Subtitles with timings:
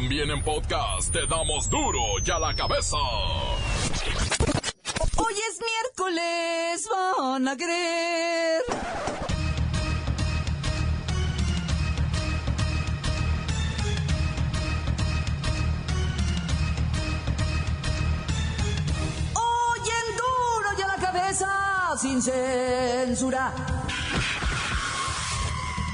[0.00, 2.96] También en podcast te damos duro y a la cabeza.
[5.16, 8.62] Hoy es miércoles, van a creer.
[19.34, 21.48] Hoy en duro y a la cabeza,
[22.00, 23.52] sin censura.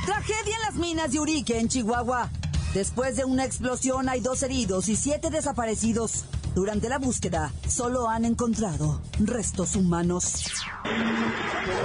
[0.05, 2.29] Tragedia en las minas de Urique, en Chihuahua.
[2.75, 6.25] Después de una explosión hay dos heridos y siete desaparecidos.
[6.57, 10.51] Durante la búsqueda solo han encontrado restos humanos.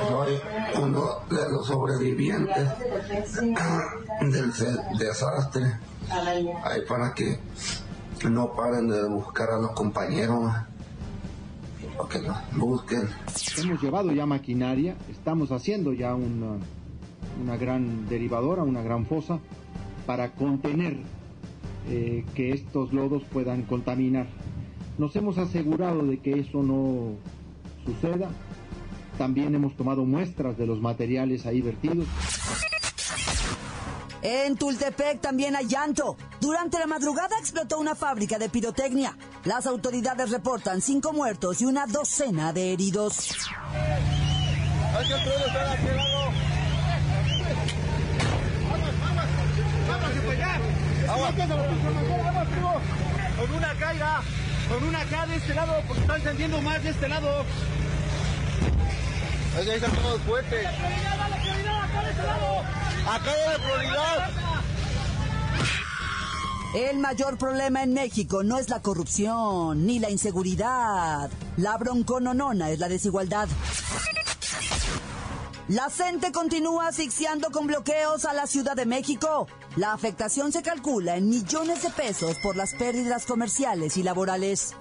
[0.07, 0.41] Soy
[0.81, 2.69] uno de los sobrevivientes
[4.19, 4.51] del
[4.97, 5.77] desastre.
[6.63, 7.37] Hay para que
[8.27, 10.51] no paren de buscar a los compañeros,
[12.09, 13.07] que los busquen.
[13.59, 16.57] Hemos llevado ya maquinaria, estamos haciendo ya una,
[17.39, 19.39] una gran derivadora, una gran fosa
[20.09, 20.97] para contener
[21.87, 24.25] eh, que estos lodos puedan contaminar.
[24.97, 27.11] Nos hemos asegurado de que eso no
[27.85, 28.31] suceda.
[29.19, 32.07] También hemos tomado muestras de los materiales ahí vertidos.
[34.23, 36.17] En Tultepec también hay llanto.
[36.41, 39.15] Durante la madrugada explotó una fábrica de pirotecnia.
[39.45, 43.29] Las autoridades reportan cinco muertos y una docena de heridos.
[53.37, 54.21] Con una caiga,
[54.69, 57.45] con una acá de este lado, porque está encendiendo más de este lado.
[59.57, 60.67] Ahí están todos los fuertes.
[63.07, 64.29] Acá de prioridad.
[66.75, 71.29] El mayor problema en México no es la corrupción ni la inseguridad.
[71.57, 73.49] La broncononona es la desigualdad.
[75.69, 79.45] La gente continúa asfixiando con bloqueos a la Ciudad de México.
[79.75, 84.75] La afectación se calcula en millones de pesos por las pérdidas comerciales y laborales.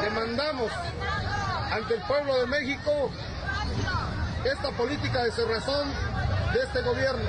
[0.00, 0.72] Demandamos
[1.70, 3.10] ante el pueblo de México
[4.50, 5.86] esta política de cerrazón
[6.54, 7.28] de este gobierno.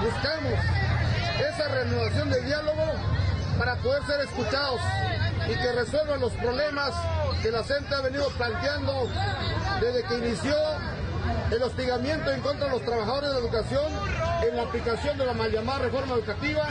[0.00, 0.60] Buscamos
[1.40, 2.84] esa renovación de diálogo
[3.58, 4.80] para poder ser escuchados
[5.50, 6.94] y que resuelvan los problemas
[7.42, 9.08] que la gente ha venido planteando
[9.80, 10.54] desde que inició
[11.50, 13.92] el hostigamiento en contra de los trabajadores de educación
[14.48, 16.68] en la aplicación de la mal llamada reforma educativa.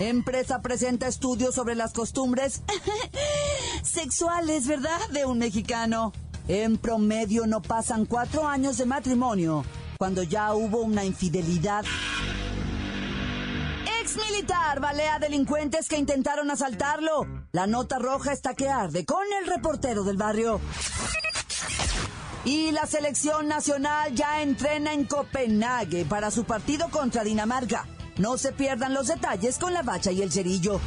[0.00, 2.62] Empresa presenta estudios sobre las costumbres
[3.82, 4.98] sexuales, ¿verdad?
[5.10, 6.12] De un mexicano.
[6.48, 9.64] En promedio no pasan cuatro años de matrimonio
[9.98, 11.84] cuando ya hubo una infidelidad.
[14.16, 17.26] Militar balea delincuentes que intentaron asaltarlo.
[17.52, 20.60] La nota roja está que arde con el reportero del barrio.
[22.44, 27.86] Y la selección nacional ya entrena en Copenhague para su partido contra Dinamarca.
[28.16, 30.80] No se pierdan los detalles con la bacha y el cerillo.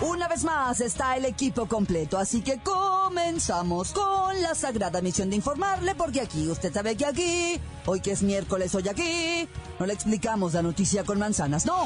[0.00, 2.58] Una vez más está el equipo completo, así que
[3.04, 8.12] comenzamos con la sagrada misión de informarle, porque aquí, usted sabe que aquí, hoy que
[8.12, 9.46] es miércoles, hoy aquí,
[9.78, 11.82] no le explicamos la noticia con manzanas, no.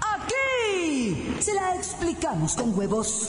[0.00, 3.28] Aquí se la explicamos con huevos.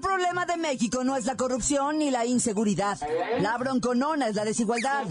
[0.00, 2.98] Mayor problema de México no es la corrupción ni la inseguridad.
[3.40, 5.06] La bronconona es la desigualdad.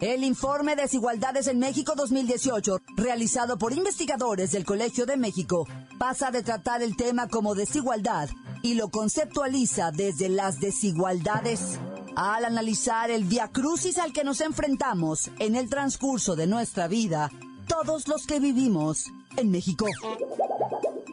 [0.00, 5.66] El informe Desigualdades en México 2018, realizado por investigadores del Colegio de México,
[5.98, 8.28] pasa de tratar el tema como desigualdad
[8.62, 11.78] y lo conceptualiza desde las desigualdades.
[12.16, 17.30] Al analizar el viacrucis al que nos enfrentamos en el transcurso de nuestra vida,
[17.66, 19.86] todos los que vivimos en México.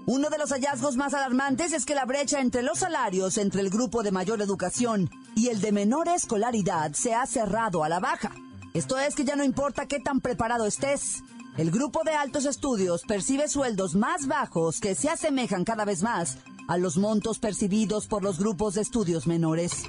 [0.08, 3.70] Uno de los hallazgos más alarmantes es que la brecha entre los salarios entre el
[3.70, 8.32] grupo de mayor educación y el de menor escolaridad se ha cerrado a la baja.
[8.74, 11.22] Esto es que ya no importa qué tan preparado estés.
[11.56, 16.38] El grupo de altos estudios percibe sueldos más bajos que se asemejan cada vez más
[16.68, 19.84] a los montos percibidos por los grupos de estudios menores.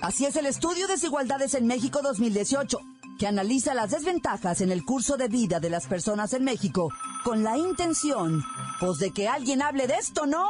[0.00, 2.78] Así es el estudio Desigualdades en México 2018,
[3.22, 6.88] que analiza las desventajas en el curso de vida de las personas en México
[7.22, 8.42] con la intención,
[8.80, 10.48] pues de que alguien hable de esto, ¿no?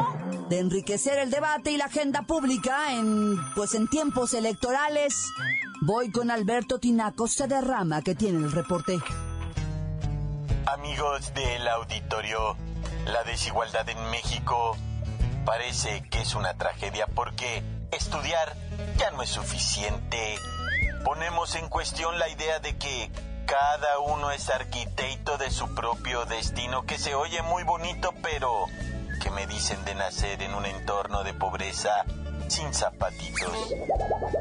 [0.49, 5.15] De enriquecer el debate y la agenda pública en, pues en tiempos electorales.
[5.83, 8.99] Voy con Alberto Tinaco derrama que tiene el reporte.
[10.65, 12.57] Amigos del auditorio,
[13.05, 14.79] la desigualdad en México
[15.45, 18.57] parece que es una tragedia porque estudiar
[18.97, 20.39] ya no es suficiente.
[21.05, 23.11] Ponemos en cuestión la idea de que
[23.47, 28.67] cada uno es arquitecto de su propio destino, que se oye muy bonito, pero
[29.21, 32.05] que me dicen de nacer en un entorno de pobreza,
[32.49, 33.75] sin zapatitos,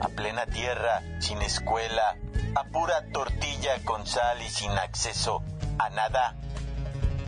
[0.02, 2.16] a plena tierra, sin escuela,
[2.56, 5.44] a pura tortilla con sal y sin acceso
[5.78, 6.36] a nada.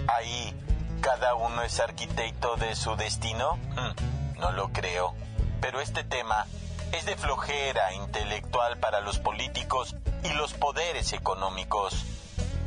[0.07, 0.53] Ahí,
[1.01, 3.57] cada uno es arquitecto de su destino.
[3.75, 5.13] Hmm, no lo creo.
[5.61, 6.45] Pero este tema
[6.93, 12.05] es de flojera intelectual para los políticos y los poderes económicos.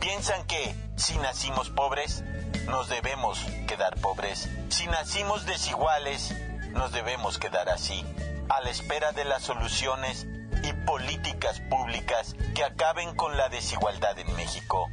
[0.01, 2.25] Piensan que si nacimos pobres,
[2.67, 3.39] nos debemos
[3.69, 4.49] quedar pobres.
[4.69, 6.35] Si nacimos desiguales,
[6.73, 8.05] nos debemos quedar así,
[8.49, 10.27] a la espera de las soluciones
[10.65, 14.89] y políticas públicas que acaben con la desigualdad en México.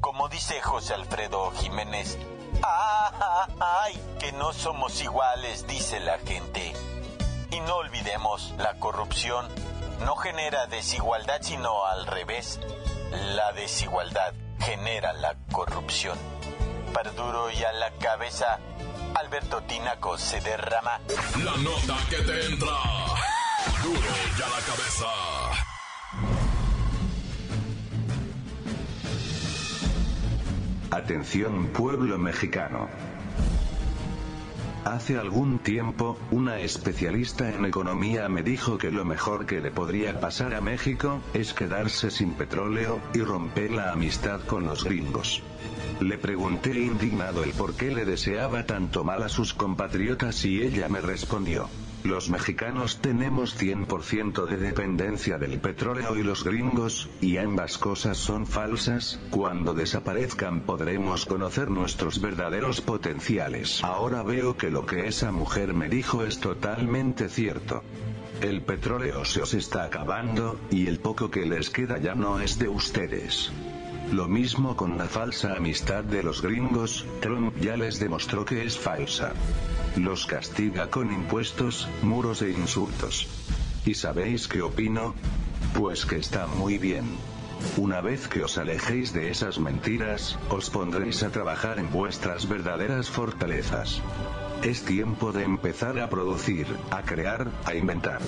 [0.00, 2.16] Como dice José Alfredo Jiménez,
[2.62, 4.00] ¡ah, ay!
[4.20, 6.74] Que no somos iguales, dice la gente.
[7.50, 9.46] Y no olvidemos, la corrupción
[10.04, 12.60] no genera desigualdad, sino al revés.
[13.10, 16.18] La desigualdad genera la corrupción.
[16.92, 18.58] Para duro y a la cabeza,
[19.14, 21.00] Alberto Tinaco se derrama.
[21.42, 22.76] La nota que te entra.
[23.82, 24.00] Duro
[24.38, 25.06] y a la cabeza.
[30.90, 32.88] Atención pueblo mexicano.
[34.88, 40.18] Hace algún tiempo, una especialista en economía me dijo que lo mejor que le podría
[40.18, 45.42] pasar a México, es quedarse sin petróleo, y romper la amistad con los gringos.
[46.00, 50.88] Le pregunté indignado el por qué le deseaba tanto mal a sus compatriotas y ella
[50.88, 51.68] me respondió.
[52.04, 58.46] Los mexicanos tenemos 100% de dependencia del petróleo y los gringos, y ambas cosas son
[58.46, 63.82] falsas, cuando desaparezcan podremos conocer nuestros verdaderos potenciales.
[63.82, 67.82] Ahora veo que lo que esa mujer me dijo es totalmente cierto.
[68.40, 72.58] El petróleo se os está acabando, y el poco que les queda ya no es
[72.58, 73.50] de ustedes.
[74.12, 78.78] Lo mismo con la falsa amistad de los gringos, Trump ya les demostró que es
[78.78, 79.34] falsa.
[79.96, 83.28] Los castiga con impuestos, muros e insultos.
[83.84, 85.14] ¿Y sabéis qué opino?
[85.74, 87.04] Pues que está muy bien.
[87.76, 93.10] Una vez que os alejéis de esas mentiras, os pondréis a trabajar en vuestras verdaderas
[93.10, 94.00] fortalezas.
[94.62, 98.20] Es tiempo de empezar a producir, a crear, a inventar.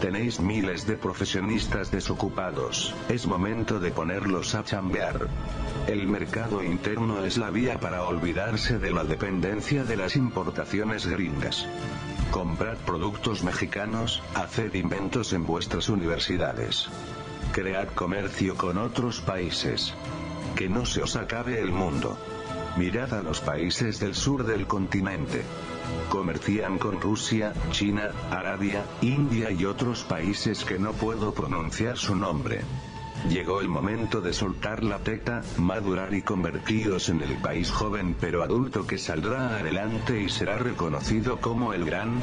[0.00, 5.26] Tenéis miles de profesionistas desocupados, es momento de ponerlos a chambear.
[5.88, 11.66] El mercado interno es la vía para olvidarse de la dependencia de las importaciones gringas.
[12.30, 16.88] Comprad productos mexicanos, haced inventos en vuestras universidades.
[17.52, 19.94] Cread comercio con otros países.
[20.54, 22.16] Que no se os acabe el mundo.
[22.76, 25.42] Mirad a los países del sur del continente.
[26.08, 32.62] Comercian con Rusia, China, Arabia, India y otros países que no puedo pronunciar su nombre.
[33.28, 38.42] Llegó el momento de soltar la teta, madurar y convertiros en el país joven pero
[38.42, 42.22] adulto que saldrá adelante y será reconocido como el gran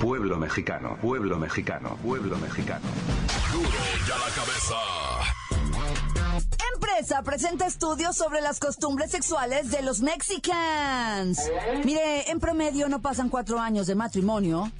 [0.00, 2.86] pueblo mexicano, pueblo mexicano, pueblo mexicano.
[4.08, 4.76] La cabeza
[7.24, 11.36] presenta estudios sobre las costumbres sexuales de los mexicanos.
[11.84, 14.72] Mire, en promedio no pasan cuatro años de matrimonio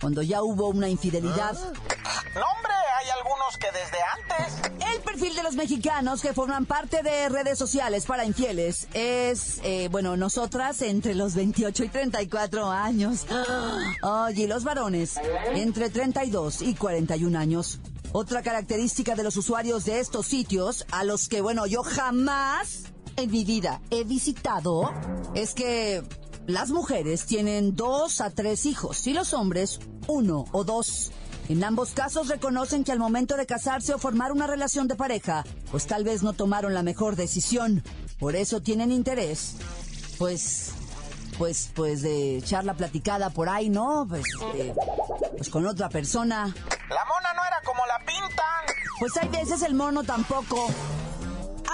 [0.00, 1.54] cuando ya hubo una infidelidad.
[1.54, 4.94] No, hombre, hay algunos que desde antes.
[4.94, 9.88] El perfil de los mexicanos que forman parte de redes sociales para infieles es, eh,
[9.90, 13.26] bueno, nosotras entre los 28 y 34 años.
[14.02, 15.14] Oye, y los varones
[15.54, 17.80] entre 32 y 41 años.
[18.18, 22.84] Otra característica de los usuarios de estos sitios, a los que, bueno, yo jamás
[23.18, 24.90] en mi vida he visitado,
[25.34, 26.02] es que
[26.46, 31.12] las mujeres tienen dos a tres hijos y los hombres uno o dos.
[31.50, 35.44] En ambos casos reconocen que al momento de casarse o formar una relación de pareja,
[35.70, 37.84] pues tal vez no tomaron la mejor decisión.
[38.18, 39.56] Por eso tienen interés,
[40.16, 40.70] pues,
[41.38, 44.06] pues, pues de echar la platicada por ahí, ¿no?
[44.08, 44.24] Pues,
[45.36, 46.46] pues con otra persona.
[46.88, 48.76] La mona no era como la pintan.
[48.98, 50.68] Pues hay veces el mono tampoco.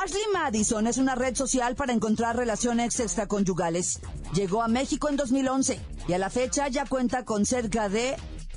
[0.03, 4.01] Ashley Madison es una red social para encontrar relaciones extraconyugales.
[4.35, 8.17] Llegó a México en 2011 y a la fecha ya cuenta con cerca de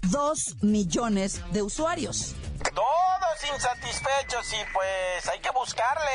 [0.10, 2.36] 2 millones de usuarios.
[3.44, 6.12] Insatisfechos y pues hay que buscarle.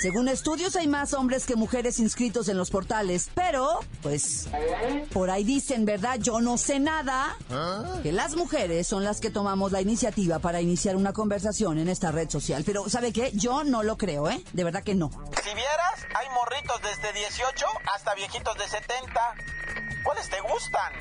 [0.00, 4.46] Según estudios hay más hombres que mujeres inscritos en los portales, pero pues
[5.12, 6.18] por ahí dicen, ¿verdad?
[6.20, 7.36] Yo no sé nada.
[8.02, 12.12] Que las mujeres son las que tomamos la iniciativa para iniciar una conversación en esta
[12.12, 12.62] red social.
[12.64, 13.32] Pero ¿sabe qué?
[13.34, 14.42] Yo no lo creo, ¿eh?
[14.52, 15.10] De verdad que no.
[15.10, 19.34] Si vieras, hay morritos desde 18 hasta viejitos de 70.
[20.04, 20.92] ¿Cuáles te gustan?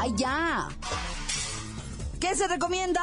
[0.00, 0.68] ¡Ay, ya!
[2.20, 3.02] ¿Qué se recomienda?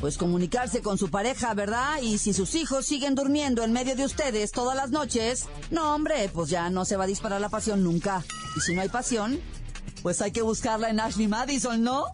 [0.00, 2.00] Pues comunicarse con su pareja, ¿verdad?
[2.00, 6.30] Y si sus hijos siguen durmiendo en medio de ustedes todas las noches, no, hombre,
[6.32, 8.24] pues ya no se va a disparar la pasión nunca.
[8.56, 9.38] Y si no hay pasión,
[10.02, 12.06] pues hay que buscarla en Ashley Madison, ¿no?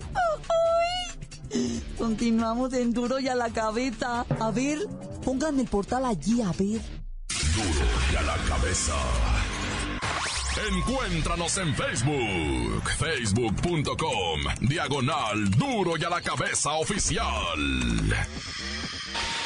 [1.97, 4.27] Continuamos en duro y a la cabeza.
[4.41, 4.81] A ver,
[5.25, 6.81] pongan el portal allí, a ver.
[7.55, 8.95] Duro y a la cabeza.
[10.69, 18.17] Encuéntranos en Facebook, facebook.com, diagonal duro y a la cabeza oficial.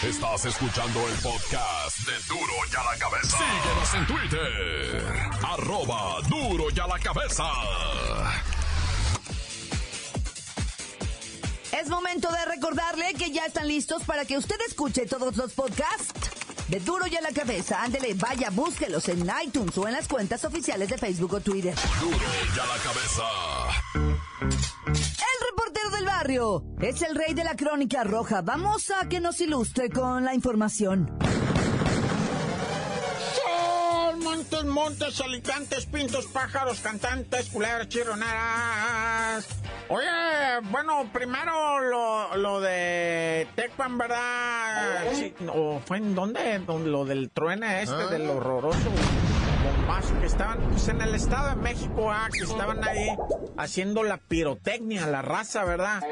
[0.02, 3.36] Estás escuchando el podcast de Duro y a la cabeza.
[3.36, 5.14] Síguenos en Twitter,
[5.46, 7.44] arroba duro y a la cabeza.
[11.78, 16.39] Es momento de recordarle que ya están listos para que usted escuche todos los podcasts
[16.70, 17.82] de Duro y a la Cabeza.
[17.82, 21.74] Ándele, vaya, búsquelos en iTunes o en las cuentas oficiales de Facebook o Twitter.
[22.00, 23.22] Duro y a la cabeza.
[24.94, 28.42] El reportero del barrio es el rey de la crónica roja.
[28.42, 31.10] Vamos a que nos ilustre con la información.
[34.70, 39.46] Montes, alicantes, pintos, pájaros, cantantes, culebras, chirroneras.
[39.88, 40.06] Oye,
[40.70, 45.04] bueno, primero lo, lo de Tecpan, ¿verdad?
[45.12, 46.60] Sí, ¿O fue en dónde?
[46.60, 48.90] Lo del truene este, del horroroso
[49.62, 53.08] bombazo que estaban, pues en el Estado de México, ah, que estaban ahí
[53.56, 56.02] haciendo la pirotecnia, la raza, ¿verdad?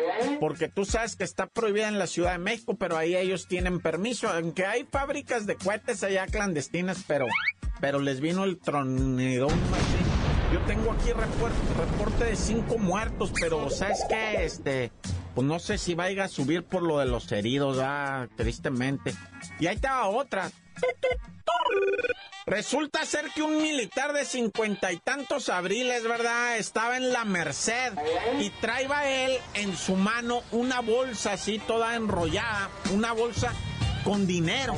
[0.40, 3.80] Porque tú sabes que está prohibida en la Ciudad de México, pero ahí ellos tienen
[3.80, 7.26] permiso, aunque hay fábricas de cohetes allá clandestinas, pero,
[7.80, 9.58] pero les vino el tronidón.
[10.52, 14.44] Yo tengo aquí reporte, reporte de cinco muertos, pero ¿sabes qué?
[14.44, 14.90] Este,
[15.34, 19.14] pues no sé si vaya a subir por lo de los heridos, ah, tristemente.
[19.60, 20.50] Y ahí estaba otra.
[22.46, 26.56] Resulta ser que un militar de cincuenta y tantos abriles, ¿verdad?
[26.56, 27.92] Estaba en la Merced
[28.40, 33.52] y traía él en su mano una bolsa así toda enrollada, una bolsa
[34.08, 34.74] con dinero.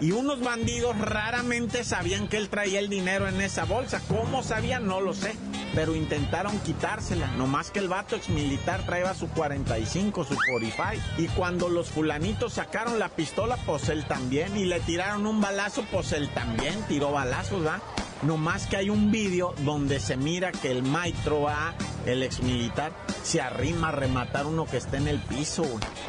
[0.00, 4.00] Y unos bandidos raramente sabían que él traía el dinero en esa bolsa.
[4.06, 4.86] ¿Cómo sabían?
[4.86, 5.34] No lo sé.
[5.74, 7.26] Pero intentaron quitársela.
[7.32, 11.04] Nomás que el vato ex militar traía su 45, su 45.
[11.18, 14.56] Y cuando los fulanitos sacaron la pistola, pues él también.
[14.56, 17.80] Y le tiraron un balazo, pues él también tiró balazos, ¿va?
[18.22, 22.42] No más que hay un vídeo donde se mira que el maestro va, el ex
[22.42, 25.64] militar, se arrima a rematar uno que está en el piso.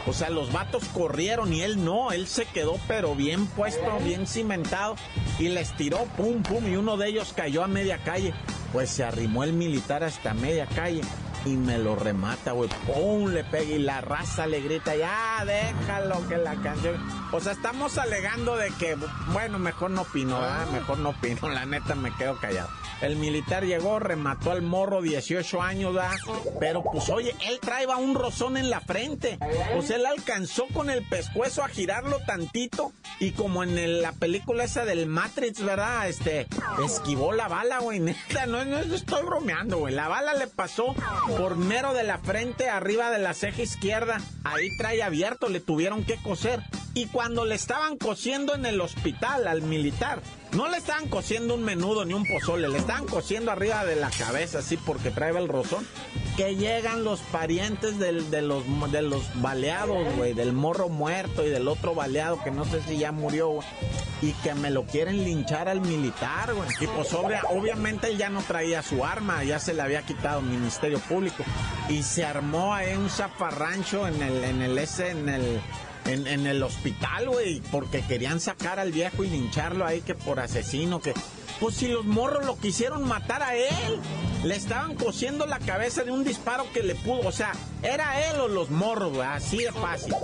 [0.08, 4.26] O sea, los vatos corrieron y él no, él se quedó pero bien puesto, bien
[4.26, 4.96] cimentado
[5.38, 8.34] y les tiró pum pum y uno de ellos cayó a media calle.
[8.74, 11.02] Pues se arrimó el militar hasta media calle
[11.46, 12.70] y me lo remata, güey.
[12.86, 13.28] ¡Pum!
[13.32, 16.96] Le pega y la raza le grita, ya, déjalo que la canción.
[17.32, 18.98] O sea, estamos alegando de que,
[19.32, 20.68] bueno, mejor no opino, ¿verdad?
[20.72, 22.70] Mejor no opino, la neta me quedo callado.
[23.02, 26.18] El militar llegó, remató al morro, 18 años, ¿verdad?
[26.60, 29.40] Pero pues oye, él traía un rozón en la frente.
[29.84, 32.92] Sea, él alcanzó con el pescuezo a girarlo tantito
[33.22, 36.10] y como en el- la película esa del Matrix, ¿verdad?
[36.10, 36.48] Este,
[36.86, 38.00] esquivó la bala, güey.
[38.02, 39.94] Neta, no, no estoy bromeando, güey.
[39.96, 40.94] La bala le pasó
[41.38, 44.22] por mero de la frente, arriba de la ceja izquierda.
[44.44, 46.62] Ahí trae abierto, le tuvieron que coser.
[47.00, 51.64] Y cuando le estaban cosiendo en el hospital al militar, no le estaban cosiendo un
[51.64, 55.48] menudo ni un pozole, le estaban cosiendo arriba de la cabeza, así porque trae el
[55.48, 55.88] rozón.
[56.36, 61.70] Que llegan los parientes de, los, de los baleados, güey, del morro muerto y del
[61.70, 63.60] otro baleado que no sé si ya murió.
[64.22, 66.68] Y que me lo quieren linchar al militar, güey.
[66.82, 70.42] Y pues obvia- obviamente él ya no traía su arma, ya se le había quitado
[70.42, 71.46] el Ministerio Público.
[71.88, 75.62] Y se armó ahí un zafarrancho en el, en el ese, en el,
[76.06, 80.40] en, en el hospital, güey, porque querían sacar al viejo y lincharlo ahí que por
[80.40, 81.14] asesino, que...
[81.60, 84.00] Pues si los morros lo quisieron matar a él,
[84.44, 87.52] le estaban cosiendo la cabeza de un disparo que le pudo, o sea,
[87.84, 90.16] era él o los morros, así de fácil.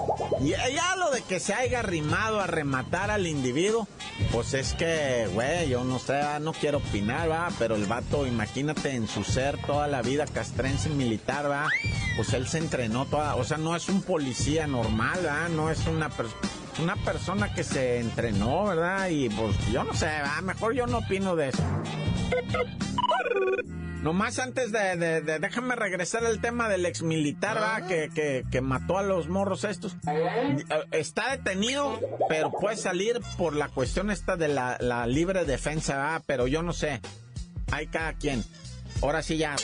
[0.41, 3.87] Y ya lo de que se haya arrimado a rematar al individuo,
[4.31, 8.25] pues es que, güey, yo no sé, ah, no quiero opinar, va, pero el vato,
[8.25, 11.67] imagínate en su ser toda la vida castrense militar, va,
[12.15, 15.85] pues él se entrenó toda, o sea, no es un policía normal, va, no es
[15.87, 16.39] una persona
[16.79, 19.09] una persona que se entrenó, ¿verdad?
[19.09, 20.41] Y pues yo no sé, ¿verdad?
[20.43, 21.63] mejor yo no opino de eso.
[24.01, 27.87] Nomás antes de, déjame regresar al tema del ex militar, ¿va?
[27.87, 29.97] Que, que, que mató a los morros estos.
[30.07, 35.97] Eh, Está detenido, pero puede salir por la cuestión esta de la, la libre defensa,
[35.97, 36.21] ¿va?
[36.27, 37.01] Pero yo no sé.
[37.71, 38.43] Hay cada quien.
[39.01, 39.55] Ahora sí ya.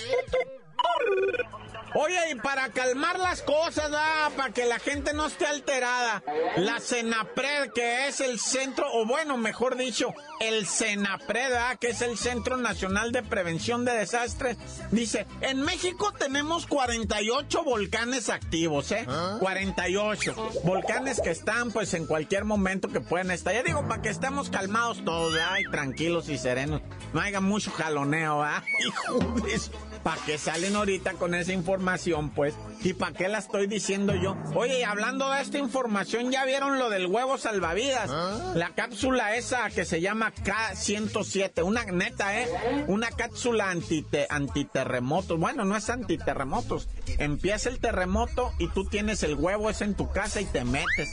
[1.93, 3.91] Oye, y para calmar las cosas,
[4.37, 6.23] para que la gente no esté alterada,
[6.57, 11.75] la CENAPRED, que es el centro, o bueno, mejor dicho, el CENAPRED, ¿va?
[11.75, 14.57] que es el Centro Nacional de Prevención de Desastres,
[14.91, 19.05] dice, en México tenemos 48 volcanes activos, ¿eh?
[19.39, 23.65] 48 volcanes que están pues en cualquier momento que pueden estallar.
[23.65, 25.33] Digo, para que estemos calmados todos,
[25.71, 26.81] tranquilos y serenos,
[27.13, 28.63] no haya mucho jaloneo, ¿va?
[28.85, 29.71] Hijo de eso.
[30.03, 32.55] ¿Para qué salen ahorita con esa información, pues?
[32.83, 34.35] ¿Y para qué la estoy diciendo yo?
[34.55, 38.09] Oye, hablando de esta información, ¿ya vieron lo del huevo salvavidas?
[38.55, 42.47] La cápsula esa que se llama K107, una neta, ¿eh?
[42.87, 45.39] Una cápsula antite, antiterremotos.
[45.39, 46.87] Bueno, no es antiterremotos.
[47.19, 51.09] Empieza el terremoto y tú tienes el huevo ese en tu casa y te metes.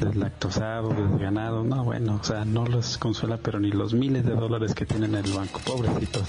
[0.00, 4.74] deslactosados, desganados, no, bueno, o sea, no los consuela, pero ni los miles de dólares
[4.74, 6.24] que tienen en el banco, pobrecitos.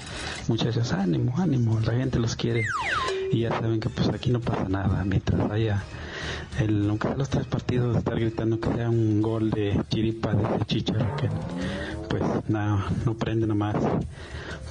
[0.48, 2.66] Muchachos, ánimo, ánimo, la gente los quiere
[3.32, 5.84] y ya saben que pues aquí no pasa nada, mientras haya
[6.60, 10.44] el, aunque sea los tres partidos, estar gritando que sea un gol de chiripa de
[10.44, 11.30] ese que
[12.10, 13.76] pues no, no prende nomás.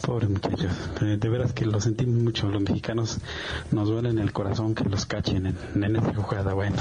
[0.00, 3.18] Pobres muchachos, eh, de veras que lo sentimos mucho, los mexicanos
[3.70, 6.76] nos duele en el corazón que los cachen en, en jugada, bueno,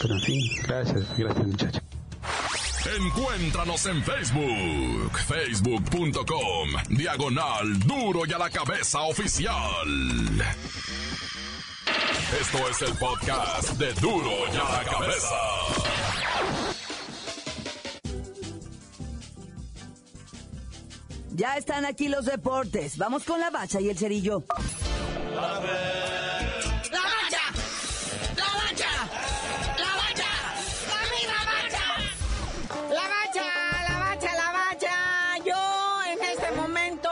[0.00, 1.82] pero en fin, gracias, gracias muchachos.
[2.84, 9.54] Encuéntranos en Facebook, facebook.com, diagonal duro y a la cabeza oficial.
[12.40, 15.81] Esto es el podcast de duro y a la cabeza.
[21.34, 22.98] Ya están aquí los deportes.
[22.98, 24.44] Vamos con la bacha y el cerillo.
[25.34, 25.70] ¡La bacha!
[28.36, 28.90] ¡La bacha!
[29.78, 30.30] ¡La bacha!
[30.92, 31.84] ¡A mí la bacha!
[32.90, 33.46] La bacha,
[33.88, 34.94] la bacha, la bacha.
[35.46, 37.10] Yo en este momento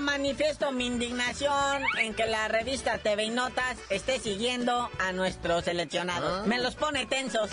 [0.00, 6.44] manifiesto mi indignación en que la revista TV y Notas esté siguiendo a nuestros seleccionados.
[6.48, 7.50] Me los pone tensos.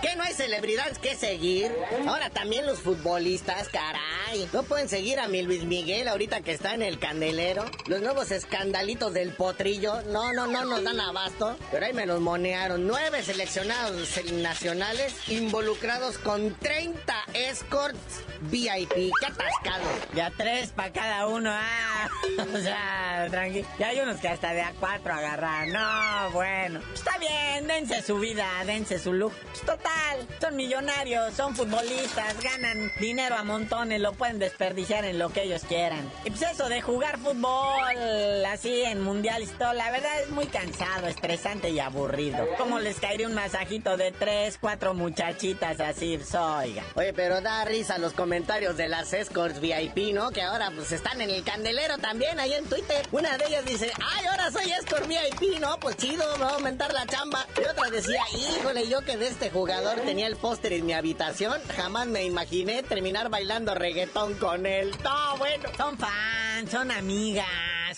[0.00, 1.72] ¿Qué no hay celebridades que seguir?
[2.06, 4.27] Ahora también los futbolistas, caray.
[4.52, 7.64] ¿No pueden seguir a mi Luis Miguel ahorita que está en el candelero?
[7.86, 10.02] Los nuevos escandalitos del potrillo.
[10.02, 11.56] No, no, no nos dan abasto.
[11.70, 12.86] Pero ahí me los monearon.
[12.86, 18.92] Nueve seleccionados nacionales involucrados con 30 escorts VIP.
[18.92, 19.84] ¡Qué atascado!
[20.14, 21.50] Ya tres para cada uno.
[21.52, 22.08] Ah,
[22.54, 23.64] o sea, tranqui.
[23.78, 25.72] Ya hay unos que hasta de a cuatro agarran.
[25.72, 26.80] No, bueno.
[26.94, 29.32] Está bien, dense su vida, dense su look.
[29.50, 35.30] Pues total, son millonarios, son futbolistas, ganan dinero a montones, lo pueden desperdiciar en lo
[35.30, 36.10] que ellos quieran.
[36.24, 40.46] Y pues eso de jugar fútbol así en mundiales y todo, la verdad es muy
[40.46, 42.46] cansado, estresante y aburrido.
[42.58, 46.16] ¿Cómo les caería un masajito de tres, cuatro muchachitas así?
[46.18, 46.82] Pues, oiga.
[46.96, 50.30] Oye, pero da risa los comentarios de las escorts VIP, ¿no?
[50.30, 53.06] Que ahora pues están en el candelero también ahí en Twitter.
[53.12, 55.78] Una de ellas dice, ay, ahora soy escort VIP, ¿no?
[55.78, 57.46] Pues chido, me va a aumentar la chamba.
[57.56, 61.60] Y otra decía, híjole, yo que de este jugador tenía el póster en mi habitación,
[61.76, 64.90] jamás me imaginé terminar bailando reggaetón con él.
[65.04, 65.68] No, bueno.
[65.76, 67.46] Son fans, son amigas,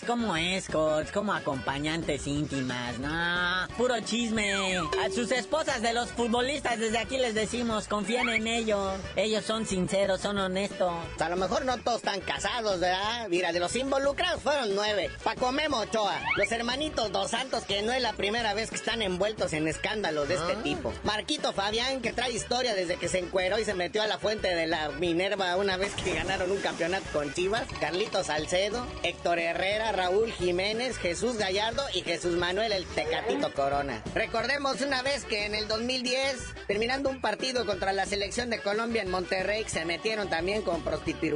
[0.01, 4.77] veras cómo es, coach, como acompañantes íntimas, no, puro chisme.
[4.77, 8.93] A sus esposas de los futbolistas desde aquí les decimos, confían en ellos.
[9.15, 10.91] Ellos son sinceros, son honestos.
[11.19, 13.27] A lo mejor no todos están casados, ¿verdad?
[13.29, 15.09] Mira, de los involucrados fueron nueve.
[15.23, 19.01] Paco Memo Ochoa, los hermanitos Dos Santos, que no es la primera vez que están
[19.01, 20.93] envueltos en escándalos de este tipo.
[21.03, 24.53] Marquito Fabián, que trae historia desde que se encueró y se metió a la fuente
[24.53, 27.67] de la Minerva una vez que ganaron un campeonato con Chivas.
[27.79, 34.01] Carlitos Salcedo, Héctor Herrera, Raúl Jiménez, Jesús Gallardo y Jesús Manuel el Tecatito Corona.
[34.13, 36.37] Recordemos una vez que en el 2010,
[36.71, 40.81] terminando un partido contra la selección de Colombia en Monterrey, se metieron también con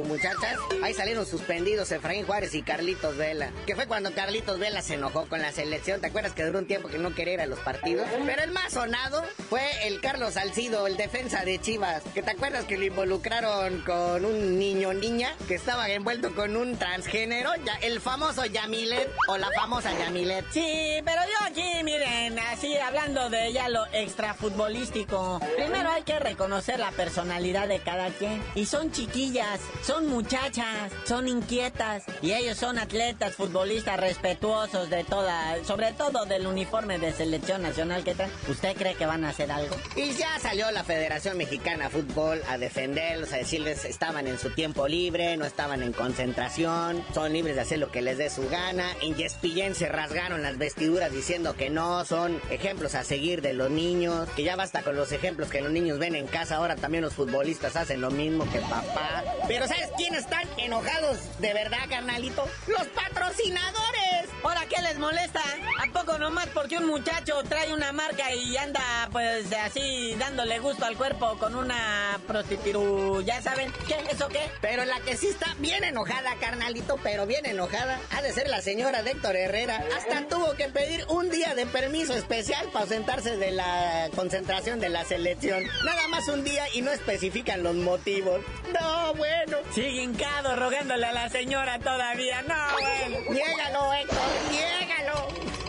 [0.06, 0.58] muchachas.
[0.82, 3.50] Ahí salieron suspendidos Efraín Juárez y Carlitos Vela.
[3.66, 6.00] Que fue cuando Carlitos Vela se enojó con la selección.
[6.00, 8.06] ¿Te acuerdas que duró un tiempo que no quería ir a los partidos?
[8.24, 12.02] Pero el más sonado fue el Carlos Salcido, el defensa de Chivas.
[12.14, 16.78] Que te acuerdas que lo involucraron con un niño niña que estaba envuelto con un
[16.78, 17.50] transgénero,
[17.82, 20.46] el famoso Yamilet o la famosa Yamilet.
[20.50, 25.25] Sí, pero yo aquí, miren, así hablando de ya lo extrafutbolístico.
[25.56, 28.42] Primero hay que reconocer la personalidad de cada quien.
[28.54, 32.04] Y son chiquillas, son muchachas, son inquietas.
[32.22, 38.04] Y ellos son atletas, futbolistas respetuosos de toda, sobre todo del uniforme de selección nacional
[38.04, 38.32] que traen.
[38.48, 39.76] ¿Usted cree que van a hacer algo?
[39.96, 44.50] Y ya salió la Federación Mexicana de Fútbol a defenderlos, a decirles estaban en su
[44.50, 48.48] tiempo libre, no estaban en concentración, son libres de hacer lo que les dé su
[48.48, 48.86] gana.
[49.02, 53.70] En Yespillén se rasgaron las vestiduras diciendo que no, son ejemplos a seguir de los
[53.70, 57.02] niños, que ya basta con los ejemplos que los niños ven en casa, ahora también
[57.02, 59.24] los futbolistas hacen lo mismo que papá.
[59.48, 62.48] Pero ¿sabes quiénes están enojados de verdad, carnalito?
[62.68, 64.15] Los patrocinadores.
[64.46, 65.42] ¿Ahora qué les molesta?
[65.82, 68.80] ¿A poco nomás porque un muchacho trae una marca y anda
[69.10, 73.24] pues así dándole gusto al cuerpo con una prostituta?
[73.24, 73.96] ¿Ya saben qué?
[74.08, 74.48] ¿Eso qué?
[74.60, 78.62] Pero la que sí está bien enojada, carnalito, pero bien enojada, ha de ser la
[78.62, 79.82] señora de Héctor Herrera.
[79.96, 84.90] Hasta tuvo que pedir un día de permiso especial para ausentarse de la concentración de
[84.90, 85.64] la selección.
[85.84, 88.42] Nada más un día y no especifican los motivos.
[88.72, 89.58] No, bueno.
[89.74, 92.42] Sigue hincado rogándole a la señora todavía.
[92.42, 93.30] No, bueno.
[93.30, 95.18] Niégalo, Héctor, niégalo.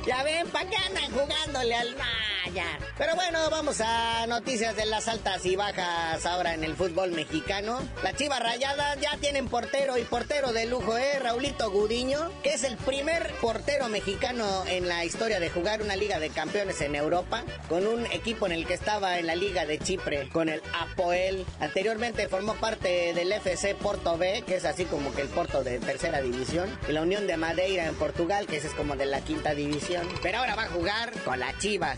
[0.08, 2.80] Ya ven, ¿para qué andan jugándole al Maya?
[2.98, 7.82] Pero bueno, vamos a noticias de las altas y bajas ahora en el fútbol mexicano.
[8.04, 11.20] Las Chivas Rayadas ya tienen portero y portero de lujo, ¿eh?
[11.20, 16.20] Raulito Gudiño, que es el primer portero mexicano en la historia de jugar una Liga
[16.20, 19.78] de Campeones en Europa, con un equipo en el que estaba en la Liga de
[19.78, 21.46] Chipre, con el Apoel.
[21.60, 25.80] Anteriormente formó parte del FC Porto B, que es así como que el Porto de
[25.80, 29.54] tercera división, y la Unión de Madeira en Portugal, que es como de la quinta
[29.54, 29.97] división.
[30.22, 31.98] Pero ahora va a jugar con las Chivas.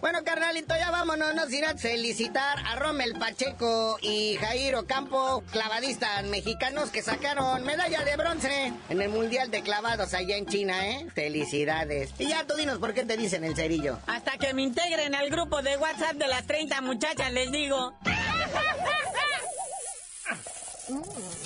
[0.00, 1.34] Bueno, carnalito, ya vámonos.
[1.34, 8.04] Nos irá a felicitar a Rommel Pacheco y Jairo Campo, clavadistas mexicanos que sacaron medalla
[8.04, 11.08] de bronce en el Mundial de Clavados allá en China, ¿eh?
[11.12, 12.12] Felicidades.
[12.20, 13.98] Y ya tú dinos por qué te dicen el cerillo.
[14.06, 17.94] Hasta que me integren al grupo de WhatsApp de las 30 muchachas, les digo.